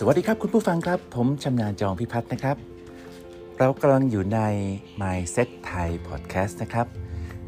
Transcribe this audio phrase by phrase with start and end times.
[0.00, 2.56] สวัสดีครับคุณผู้ฟังครับ ผมชำนาญจองพิพัฒน์นะครับ
[3.58, 4.40] เรากำลังอยู่ใน
[5.00, 6.86] Mindset Thai Podcast นะครับ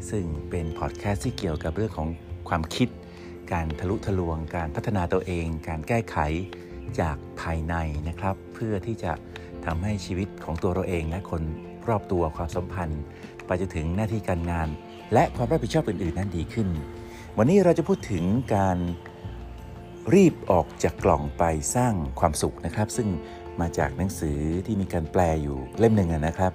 [0.09, 2.09] ซึ่งเป็นพอดแคสต์ที่เกี่ยวกับเรื่องของ
[2.49, 2.89] ความคิด
[3.51, 6.17] การทะลุทะลวง การพัฒนาตัวเอง การแก้ไข
[6.99, 7.75] จากภายใน
[8.07, 9.11] นะครับ เพื่อที่จะ
[9.65, 11.41] ทำให้ชีวิตของตัวเราเองและคน
[11.87, 13.01] รอบตัวความสัมพันธ์
[13.45, 14.67] ไปจนถึงหน้าที่การงาน
[15.13, 16.67] และความรับผิดชอบอื่นๆ นั้นดีขึ้น
[17.37, 18.23] วันนี้เราจะพูดถึง
[18.55, 18.77] การ
[20.13, 21.43] รีบออกจากกล่องไป
[21.75, 23.09] สร้างความสุขนะครับ ซึ่ง
[23.61, 26.51] มาจากหนังสือที่มีการแปลอยู่เล่มหนึ่งนะครับ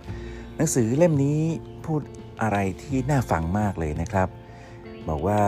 [0.56, 1.40] หนังสือเล่มนี้
[1.84, 2.00] พูด
[2.42, 4.28] อะไรที่น่าฟังมากเลยนะครับ
[5.08, 5.42] บอกว่า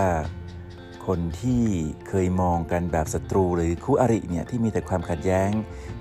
[1.06, 1.62] คนที่
[2.08, 5.50] เคยมองกันแบบศัตรูหรือคู่อริเนี่ยที่มีแต่ความขัดแย้ง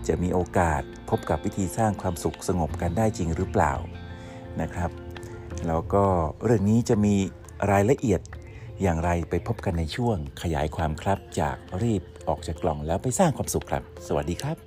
[0.07, 3.73] จะมีโอกาสพบกับวิธีสร้างความสุขสงบกันได้จริงหรือเปล่า
[4.61, 4.91] นะครับ
[5.67, 6.03] แล้วก็
[6.43, 7.15] เรื่องนี้จะมี
[7.71, 8.21] รายละเอียด
[8.81, 14.57] อย่างไรไปพบกันในช่วงขยายความครับจากรีบออกจากกล่องแล้วไปสร้างความสุขครับ สวัสดีครับ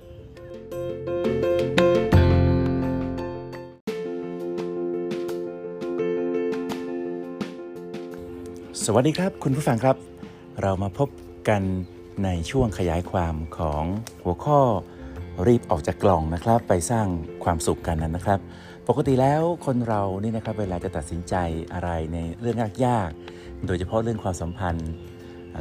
[8.85, 9.95] สวัสดีครับคุณผู้ฟังครับ
[10.61, 11.09] เรามาพบ
[11.49, 11.61] กัน
[12.23, 13.83] ในช่วงขยายความของ
[14.23, 14.59] หัวข้อ
[15.47, 17.07] รีบออกจากกล่องนะครับ ไปสร้าง
[17.43, 18.39] ความสุขกันนั้นนะครับ
[18.87, 21.35] ปกติแล้วคนเรานี่นะครับเวลาจะตัดสินใจ
[21.73, 24.89] อะไรในเรื่องยากๆ โดยเฉพาะเรื่องความสัมพันธ์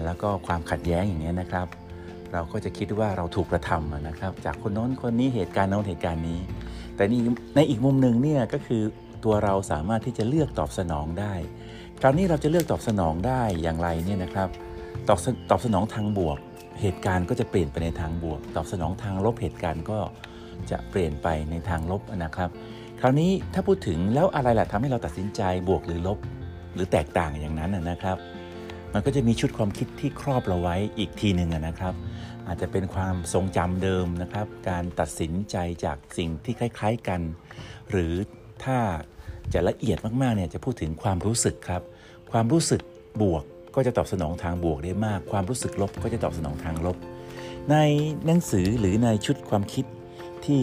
[0.04, 1.66] แล้วก็ความขัดแย้งอย่างนี้นะครับ
[2.32, 6.40] เราก็จะคิดว่าเราถูกกระทำนะครับ จากคนโน้นคนนี้เหตุการณ์โน้นเหตุการณ์นี้
[6.96, 7.14] แต่ใน
[7.56, 8.82] ในอีกมุมหนึ่งเนี่ยก็คือ
[9.24, 11.34] ตัวเราสามารถที่จะเลือกตอบสนองได้
[12.00, 14.48] คราวนี้เราจะเลือกตอบสนองได้อย่างไรเนี่ยนะครับ
[15.08, 15.18] ตอบ
[15.50, 16.38] ตอบสนองทางบวก
[16.80, 19.98] เหตุการณ์ก็จะเปลี่ยนไปในทางบวก ตอบสนองทางลบเหตุการณ์ก็
[20.70, 22.50] จะเปลี่ยนไปในทางลบนะครับ
[23.00, 26.18] คราวนี้ถ้าพูดถึงแล้วอะไรล่ะทำให้เราตัดสินใจบวกหรือลบ
[26.74, 28.18] หรือแตกต่างอย่างนั้นนะครับ
[28.92, 31.94] มันก็จะมีชุดความคิดที่ครอบเราไว้อีกทีหนึ่งนะครับ
[32.46, 37.20] อาจจะเป็นความทรงจำเดิมนะครับ การตัดสินใจจากสิ่งที่คล้าย ๆกัน
[37.90, 38.12] หรือ
[38.64, 38.78] ถ้า
[39.52, 41.82] จะละเอียดมากๆเนี่ยจะพูดถึงความรู้สึกครับ
[42.32, 42.80] ความรู้สึก
[43.22, 46.96] บวกก็จะตอบสนองทางบวกได้มาก ความรู้สึกลบก็จะตอบสนองทางลบ
[47.70, 47.76] ใน
[48.26, 49.84] หนังสือหรือในชุดความคิด
[50.46, 50.62] ที่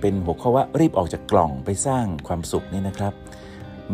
[0.00, 3.12] เป็นหัวข้อว่ารีบออกจากกล่องไปสร้างความสุขนี่นะครับ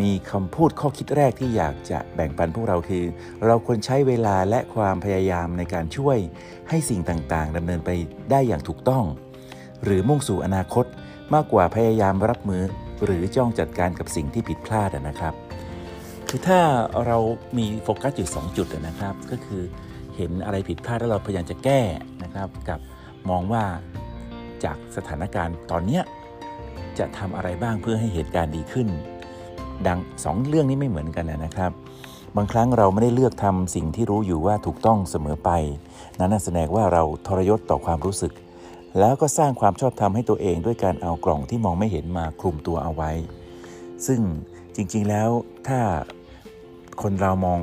[0.00, 3.04] มีคำพูดข้อคิดแรกที่อยากจะแบ่งปันพวกเราคือ
[3.47, 6.19] เราควรใช้เวลาและความพยายามในการช่วย
[6.69, 7.91] ให้สิ่งต่างๆดำเนินไป
[8.31, 9.04] ได้อย่างถูกต้อง
[9.84, 10.87] หรือมุ่งสู่อนาคต
[11.34, 12.62] มากกว่าพยายามรับมือ
[13.04, 15.34] หรือจ้องจัดการกับสิ่งที่ผิดพลาดนะครับ
[16.28, 16.60] คือถ้า
[17.06, 17.19] เรา
[17.59, 19.62] มีโฟกัสอยู่ 2 จุดนะครับ ก็คือ
[20.16, 21.82] เห็นอะไรผิดพลาดแล้วเราพยายามจะแก้
[22.22, 22.81] นะครับกับ
[23.31, 23.65] มองว่า
[24.65, 26.00] จากสถานการณ์ตอนนี้
[26.99, 28.88] จะทำอะไรบ้างเพื่อให้เหตุการณ์ดีขึ้น
[29.86, 31.72] ดังสองเรื่องนี้ไม่เหมือนกันนะครับ
[32.36, 35.50] บางครั้งเราไม่ได้เลือกทำสิ่งที่รู้อยู่ว่าถูกต้องเสมอไป
[36.18, 38.32] นั้นแสดงว่าเราทรยศต่อความรู้สึก
[38.98, 43.10] แล้วก็สร้างความชอบธรรมให้ตัวเองด้วยการเอากล่องที่มองไม่เห็นมาคลุมตัวเอาไว้
[44.06, 44.20] ซึ่ง
[44.76, 45.28] จริงๆแล้ว
[45.68, 45.80] ถ้า
[47.02, 47.60] คนเรามอง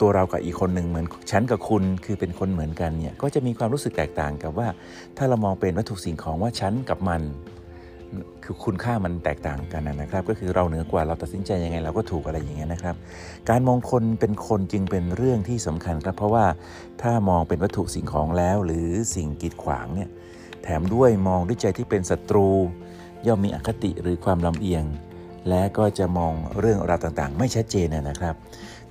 [0.00, 4.68] ตัวเรากับอีกคนหนึ่งเหมือนฉันกับคุณคือเป็นคนเหมือนกันเนี่ยก็จะมีความรู้สึกแตกต่างกับว่า
[5.16, 7.22] ถ้าเรามองเป็นวัตถุสิ่งของว่าฉันกับมัน
[8.44, 12.94] คือคุณค่ามันแตกต่างกันนะครับ ก็คือเราเหนือกว่าเราตัดสินใจยังไงเราก็ถูกอะไรอย่างเงี้ยนะครับ
[13.50, 16.46] การมองคนเป็นคนจึงเป็นเรื่องที่สำคัญครับ เพราะว่า
[17.02, 20.08] ถ้ามองเป็นวัตถุสิ่งของแล้ว หรือสิ่งกีดขวางเนี่ย
[20.62, 22.48] แถมด้วยมองด้วยใจที่เป็นศัตรู
[23.26, 24.84] ย่อมมีอคติหรือความลำเอียง
[25.48, 28.34] และก็จะมองเรื่องราวต่างๆ ไม่ชัดเจนนะครับ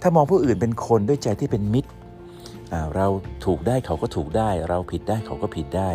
[0.02, 1.92] ถ้ามองผู้อื่นเป็นคนด้วยใจที่เป็นมิตร
[2.96, 3.08] เรา
[3.46, 5.92] ถูกได้เขาก็ถูกได้ เราผิดได้เขาก็ผิดได้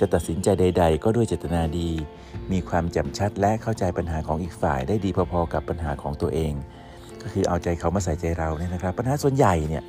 [0.00, 1.90] จะตัดสินใจใด ๆ ก็ด้วยเจตนาดี
[2.52, 6.52] มีความแจ่มชัดและเข้าใจปัญหาของอีกฝ่ายได้ดีพอๆกับปัญหาของตัวเอง
[7.22, 9.84] ก็คือเอาใจเขามาใส่ใจเราเนี่ยนะครับ ปัญหาส่วนใหญ่เนี่ย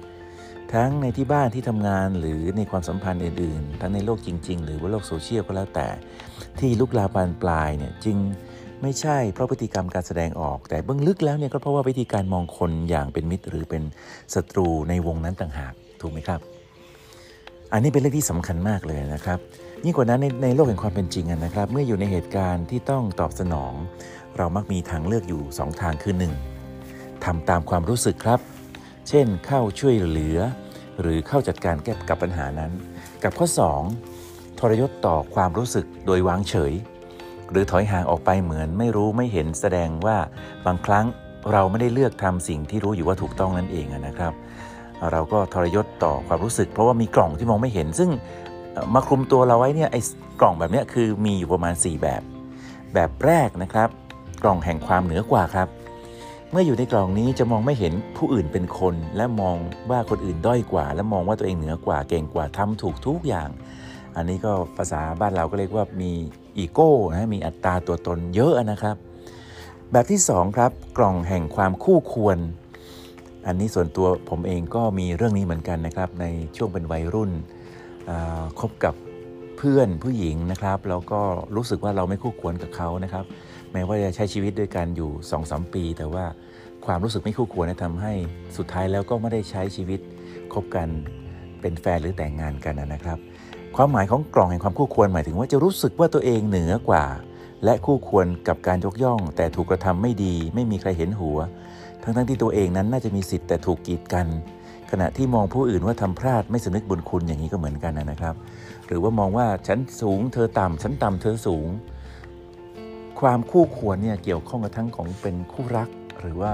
[0.73, 5.87] ทั้งในที่บ้านที่ทำงานหรือในความสัมพันธ์อื่นๆ ทั้งในโลกจริง ๆ หรือว่าโลกโซเชียลก็แล้วแต่
[6.59, 8.17] ที่ลุกลามบานปลายเนี่ยจริง
[8.81, 13.83] ไม่ใช่เพราะพฤติกรรมการแสดงออก แต่เบื้องลึกแล้วเนี่ยก็เพราะว่าวิธีการมองคนอย่างเป็นมิตร หรือเป็น
[14.33, 16.39] ศัตรูในวงนั้นต่างหากถูกไหมครับ
[17.73, 19.39] อันนี้เป็นเรื่องที่สำคัญมากเลยนะครับ
[19.85, 23.73] ยิ่งกว่านั้นในในโลกแห่งความเป็นจริงนะครับ เมื่ออยู่ในเหตุการณ์ที่ต้องตอบสนอง
[24.37, 26.15] เรามักมีทางเลือกอยู่ 2 ทางคือ
[26.69, 27.25] 1.
[27.25, 28.39] ทำตามความรู้สึกครับ
[29.09, 30.37] เช่นเข้าช่วยเหลือ
[31.01, 32.71] หรือเข้าจัดการแก้กับปัญหานั้น
[33.23, 33.47] กับข้อ
[34.03, 34.59] 2.
[34.59, 36.73] ทรยศต่อความรู้สึกโดยวางเฉย
[37.51, 40.17] หรือถอยห่างออกไปเหมือนไม่รู้ไม่เห็นแสดงว่า
[40.65, 41.05] บางครั้ง
[41.51, 44.33] เราไม่ได้เลือกทำสิ่งที่รู้อยู่ว่าถูกต้องนั่นเองนะครับ
[45.11, 48.09] เราก็ทรยศต่อความรู้สึก เพราะว่ามีกล่องที่มองไม่เห็น ซึ่ง
[48.93, 50.01] มาคลุมตัวเราไว้เนี่ยไอ้
[50.41, 52.21] กล่องแบบนี้คือมีอยู่ประมาณ 4 แบบ
[52.93, 53.89] แบบแรกนะครับ
[54.43, 55.67] กล่องแห่งความเหนือกว่าครับ
[56.51, 59.57] เมื่ออยู่ในกล่องนี้จะมองไม่เห็นผู้อื่นเป็นคน และมอง
[59.89, 63.49] ว่าคนอื่นด้อยกว่า และมองว่าตัวเองเหนือกว่าเก่งกว่าทำถูกทุกอย่าง
[64.15, 66.11] อันนี้ก็ภาษาบ้านเราก็เรียกว่ามี
[66.57, 68.95] อีโก้นะมีอัตราตัวตนเยอะนะครับ
[69.91, 72.37] แบบที่ 2 ครับ กล่องแห่งความคู่ควร
[73.47, 76.25] อันนี้ส่วนตัวผมเองก็มีเรื่องนี้เหมือนกันนะครับ ใน
[76.57, 77.31] ช่วงเป็นวัยรุ่น
[78.59, 78.95] คบกับ
[79.57, 81.21] เพื่อนผู้หญิงนะครับแล้วก็
[81.55, 83.25] รู้สึกว่าเราไม่คู่ควรกับเขานะครับ
[83.73, 86.25] แม้ว่าจะใช้ชีวิตด้วยกันอยู่2อสปี แต่ว่า
[86.85, 88.13] ความรู้สึกไม่คู่ควรทำให้
[88.57, 89.99] สุดท้ายแล้วก็ไม่ได้ใช้ชีวิต
[90.53, 90.87] คบกัน
[91.61, 93.17] เป็นแฟนหรือแต่งงานกันนะครับ
[93.75, 97.05] ความหมายของกล่องแห่งความคู่ควรหมายถึงว่าจะรู้สึกว่าตัวเองเหนือกว่า
[97.63, 101.37] และคู่ควรกับการยกย่อง แต่ถูกกระทำไม่ดี ไม่มีใครเห็นหัว
[102.03, 104.27] ทั้งทั้งที่ตัวเองนั้นน่าจะมีสิทธิ์แต่ถูกกีดกัน
[104.91, 108.35] ขณะที่มองผู้อื่นว่าทำพลาดไม่สำนึกบุญคุณอย่างนี้ก็เหมือนกันนะครับ
[108.87, 111.67] หรือว่ามองว่าฉันสูงเธอต่ำฉันต่ำเธอสูง
[113.21, 115.89] ความคู่ควรเนี่ยเกี่ยวข้องกับทั้งของเป็นคู่รัก
[116.21, 116.51] หรือว่า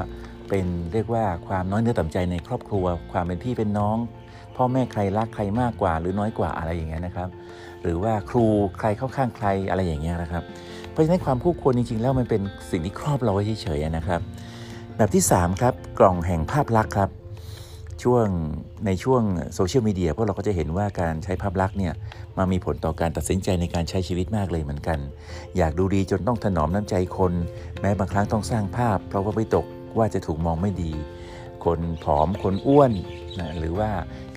[0.49, 3.97] เป็นเรียกว่าความน้อยเนื้อต่ำใจในครอบครัว ความเป็นพี่เป็นน้อง
[4.55, 7.29] พ่อแม่ใครรักใครมากกว่า หรือน้อยกว่าอะไรอย่างเงี้ยนะครับ
[7.81, 8.45] หรือว่าครู
[8.79, 10.43] ใครเข้าข้างใครอะไรอย่างเงี้ยนะครับ
[10.91, 12.41] เพราะฉะนั้นความคู่ควรจริงๆ แล้วมันเป็น
[12.71, 14.21] สิ่งที่ครอบเราไว้เฉยๆนะครับ
[14.97, 17.09] แบบที่ 3 ครับ กล่องแห่งภาพลักษณ์ครับ
[18.03, 18.27] ช่วง
[18.85, 19.21] ในช่วง
[19.55, 21.93] โซเชียลมีเดียพวกเราก็จะเห็นว่าการใช้ภาพลักษณ์เนี่ย
[22.37, 24.99] มามีผลต่อการตัดสินใจในการใช้ชีวิตมากเลยเหมือนกัน
[25.57, 27.33] อยากดูดีจนต้องถนอมน้ำใจคน
[27.81, 29.65] แม้บางครั้งต้องสร้างภาพ เพราะว่าไปตก
[29.97, 30.91] ว่าจะถูกมองไม่ดี
[31.65, 32.91] คนผอมคนอ้วน
[33.39, 33.89] นะหรือว่า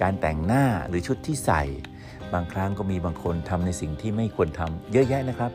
[0.03, 1.63] การแต่งหน้าหรือชุดที่ใส่
[2.35, 5.53] บางครั้งก็มีบางคนทำในสิ่งที่ไม่ควรทำเยอะแยะนะครับ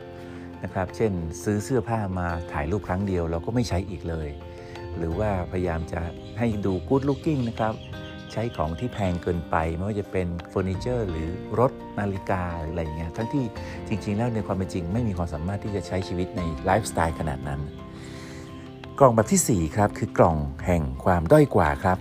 [0.62, 1.12] นะครับ เช่น
[1.42, 4.28] ซื้อเสื้อผ้ามาถ่ายรูปครั้งเดียวเราก็ไม่ใช้อีกเลย
[4.98, 6.00] หรือว่าพยายามจะ
[6.38, 7.74] ให้ดูกู๊ดลุกกิ้งนะครับ
[8.32, 13.44] ใช้ของที่แพงเกินไป ไม่ว่าจะเป็นเฟอร์นิเจอร์หรือรถนาฬิกาหรืออะไรอย่างเงี้ยทั้งที่
[13.88, 17.60] จริง ๆ แล้วในความเป็นจริง ไม่มีความสามารถที่จะใช้ชีวิตในไลฟ์สไตล์ขนาดนั้น
[18.98, 20.36] กล่องแบบที่ 4 ครับ คือกล่อง
[20.66, 21.98] แห่งความด้อยกว่าครับ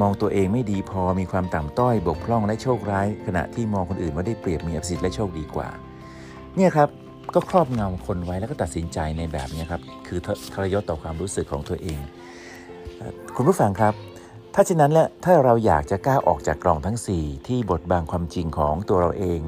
[0.00, 5.68] มองตัวเองไม่ดีพอมีความต่ำต้อยบกพร่องและโชคร้าย ขณะที่มองคนอื่นว่าได้เปรียบมีอภิสิทธิ์และโชคดีกว่า
[6.56, 6.88] เนี่ยครับ
[7.34, 10.18] ก็ครอบงำคนไว้แล้วก็ตัดสินใจในแบบนี้ครับ คือ
[10.54, 11.98] ทรยศต่อความรู้สึกของตัวเอง
[13.36, 13.94] คุณผู้ฟังครับ
[14.56, 19.40] ถ้าเช่นนั้นและถ้าเราอยากจะก้าวออกจากกล่องทั้ง 4 ที่บทบังความจริงของตัวเราเอง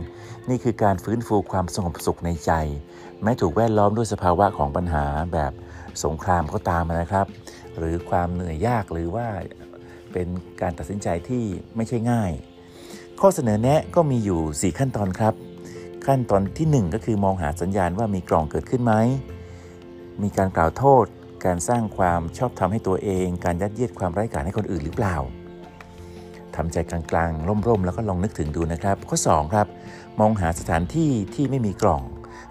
[0.48, 2.52] นี่คือการฟื้นฟูความสงบสุขในใจ
[3.22, 5.52] แม้ถูกแวดล้อมด้วยสภาวะของปัญหาแบบ
[6.04, 7.26] สงครามก็ตามนะครับ
[7.78, 9.26] หรือความเหนื่อยยากหรือว่า
[10.12, 10.28] เป็น
[10.60, 11.44] การตัดสินใจที่
[11.76, 12.30] ไม่ใช่ง่าย
[13.20, 15.34] ข้อเสนอแนะก็มีอยู่ 4 ขั้นตอนครับ
[16.06, 18.92] ขั้นตอนที่ 1 ก็คือมองหาสัญญาณว่ามีกล่องเกิดขึ้นไหม
[20.22, 21.06] มีการกล่าวโทษ
[21.44, 25.16] การสร้างความชอบธรรมให้ตัวเอง การยัดเยียดความไร้กาจให้คนอื่นหรือเปล่า
[26.56, 29.66] ทำใจกลางๆ ร่มๆ แล้วก็ลองนึกถึงดูนะครับ ข้อ 2 ครับ
[30.20, 32.02] มองหาสถานที่ที่ไม่มีกล่อง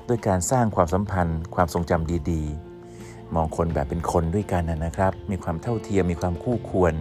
[0.07, 6.93] ด้วยการสร้างความสัมพันธ์ ความทรงจำดีๆ มองคนแบบเป็นคนด้วยกันนะครับ มีความเท่าเทียมมีความคู่ควร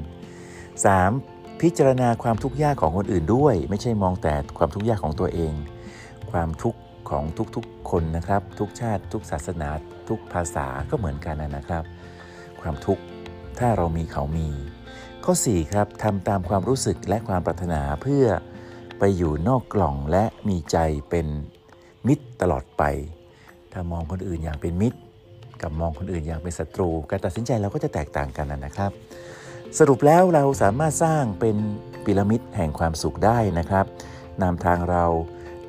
[0.96, 1.60] 3.
[1.60, 5.52] พิจารณาความทุกข์ยากของคนอื่นด้วย ไม่ใช่มองแต่ความทุกข์ยากของตัวเอง
[6.30, 6.78] ความทุกข์
[7.10, 7.24] ของ
[7.56, 9.68] ทุกๆคนนะครับ ทุกชาติ ทุกศาสนา
[10.08, 11.84] ทุกภาษาก็เหมือนกันนะครับ
[12.60, 13.02] ความทุกข์
[13.58, 14.48] ถ้าเรามีเขามี
[15.24, 18.26] ข้อ 4 ครับทำตามความรู้สึกและความปรารถนาเพื่อ
[18.98, 20.78] ไปอยู่นอกกล่องและมีใจ
[21.10, 21.26] เป็น
[22.06, 22.82] มิตรตลอดไป
[23.72, 24.98] ถ้ามองคนอื่นอย่างเป็นมิตร
[25.62, 28.90] กับมองคนอื่นอย่างเป็นศัตรู การตัดสินใจเราก็จะแตกต่างกันนะครับ
[29.78, 31.56] สรุปแล้วเราสามารถสร้างเป็น
[32.04, 33.86] พีระมิดแห่งความสุขได้นะครับ
[34.42, 35.04] นำทางเรา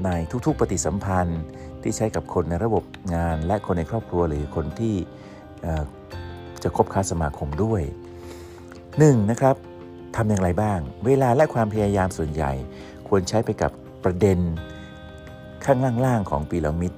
[0.04, 0.10] ใน
[0.46, 1.42] ทุกๆปฏิสัมพันธ์
[1.82, 2.84] ที่ใช้กับคนในระบบ
[3.16, 4.96] งาน และคนในครอบครัวหรือคนที่
[6.64, 7.82] จะคบค้าสมาคมด้วย
[8.56, 9.32] 1.
[9.32, 9.56] นะครับ
[10.16, 12.52] ทำอย่างไรบ้าง เวลาและความพยายามส่วนใหญ่
[13.08, 13.72] ควรใช้ไปกับ
[14.04, 14.40] ประเด็น
[15.66, 16.94] ข้างล่างๆของพีระมิด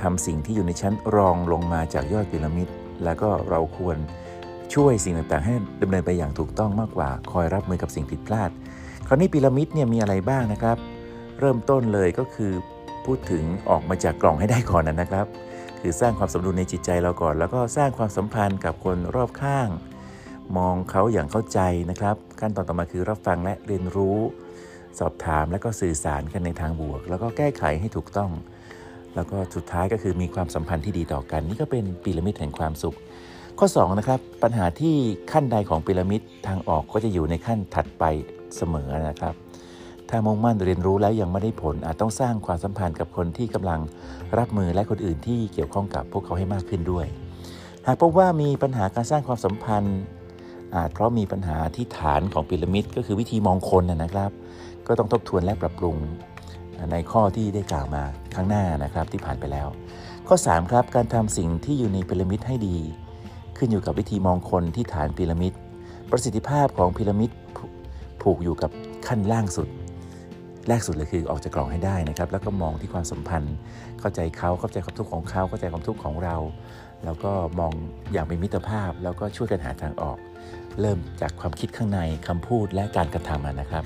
[0.00, 2.68] ทำสิ่งที่อยู่ในชั้นรองลงมาจากยอดพีระมิด
[3.04, 3.96] แล้วก็เราควร
[4.74, 8.50] ช่วยสิ่งต่างๆ ให้ดำเนินไปอย่างถูกต้องมากกว่า คอยรับมือกับสิ่งผิดพลาด
[9.06, 10.76] คราวนี้พีระมิดเนี่ยมีอะไรบ้างนะครับ
[11.40, 12.52] เริ่มต้นเลยก็คือ
[13.04, 15.26] พูดถึงออกมาจากกล่องให้ได้ก่อนนะครับ
[15.80, 19.68] คือสร้างความสมดุลในจิตใจเราก่อน แล้วก็สร้างความสัมพันธ์กับคนรอบข้าง
[20.56, 21.60] มองเขาอย่างเข้าใจ
[21.90, 24.18] นะครับ ขั้นตอนต่อมาคือรับฟังและเรียนรู้
[24.98, 28.30] สอบถามและก็สื่อสารกันในทางบวก แล้วก็แก้ไขให้ถูกต้อง
[29.14, 32.96] แล้วก็สุดท้ายก็คือมีความสัมพันธ์ที่ดีต่อกัน นี่ก็เป็นพีระมิดแห่งความสุข
[33.58, 34.94] ข้อ2นะครับปัญหาที่
[35.32, 38.04] ขั้นใดของพีระมิดทางออกก็จะอยู่ในขั้นถัดไป
[38.56, 39.34] เสมอนะครับ
[40.14, 43.80] ถ้ามุ่งมั่นเรียนรู้แล้วยังไม่ได้ผล อาจต้องสร้างความสัมพันธ์กับคนที่กำลัง
[44.38, 47.06] รับมือและคนอื่นที่เกี่ยวข้องกับพวกเขาให้มากขึ้นด้วย
[47.86, 49.98] หากพบว่ามีปัญหาการสร้างความสัมพันธ์
[50.74, 54.30] อาจเพราะมีปัญหาที่ฐานของพีระมิด ก็คือวิธีมองคนนะครับ
[54.86, 55.96] ก็ต้องทบทวนและปรับปรุง
[56.92, 58.02] ในข้อที่ได้กล่าวมา
[58.34, 59.68] ข้างหน้านะครับที่ผ่านไปแล้ว
[60.28, 62.76] ข้อ 3 ครับการทำสิ่งที่อยู่ในพีระมิดให้ดี
[63.56, 65.52] ขึ้นอยู่กับวิธีมองคนที่ฐานพีระมิด
[66.10, 67.30] ประสิทธิภาพของพีระมิด
[68.22, 68.70] ผูกอยู่กับ
[69.06, 69.68] ขั้นล่างสุด
[70.68, 73.56] แรกสุดเลยคือออกจากกล่องให้ได้นะครับ แล้วก็มองที่ความสัมพันธ์
[74.00, 76.36] เข้าใจเขาเข้าใจความทุกข์ของเขาเข้าใจความทุกข์ของเรา
[77.04, 77.72] แล้วก็มอง
[78.12, 80.18] อย่างเป็นมิตรภาพ แล้วก็ช่วยกันหาทางออก
[80.80, 83.84] เริ่มจากความคิดข้างในคำพูดและการกระทำนะครับ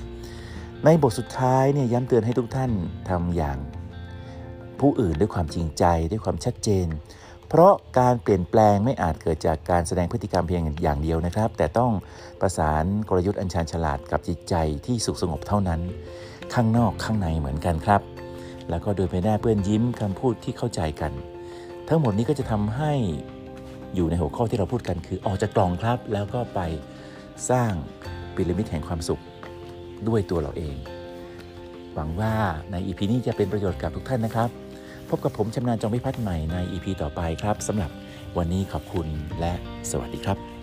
[0.85, 2.71] ในบทสุดท้ายเนี่ยย้ำเตือนให้ทุกท่าน
[3.09, 3.57] ทำอย่าง
[4.79, 6.87] ผู้อื่นด้วยความจริงใจด้วยความชัดเจน
[7.49, 11.91] เพราะการเปลี่ยนแปลงไม่อาจเกิดจากการแสดงพฤติกรรมเพียงอย่างเดียวนะครับ แต่ต้อง
[12.41, 14.55] ประสานกลยุทธ์อันชาญฉลาดกับจิตใจ
[14.85, 15.81] ที่สุขสงบเท่านั้น
[16.53, 18.01] ข้างนอกข้างในเหมือนกันครับ
[18.69, 21.11] แล้วก็โดยไปหน้าเปื้อนยิ้มคำพูดที่เข้าใจกัน
[21.89, 22.93] ทั้งหมดนี้ก็จะทำให้
[23.95, 26.59] อยู่ในหัวข้อที่เราพูดกันคือออกจากกล่องครับ แล้วก็ไป
[27.49, 27.71] สร้าง
[28.35, 29.21] พีระมิดแห่งความสุข
[30.07, 30.75] ด้วยตัวเราเอง
[31.93, 32.33] หวังว่า
[32.71, 34.49] ใน EP นี้จะเป็นประโยชน์กับทุกท่านนะครับ
[35.09, 37.91] พบกับผมชำนาญจงพิพัฒน์ใหม่ใน EP ต่อไปครับสำหรับ
[38.37, 39.07] วันนี้ขอบคุณ
[39.39, 39.53] และ
[39.91, 40.56] สวัสดีครับ